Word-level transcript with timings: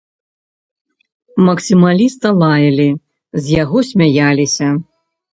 Максімаліста 1.47 2.27
лаялі, 2.43 2.87
з 3.41 3.45
яго 3.63 3.77
смяяліся. 3.91 4.67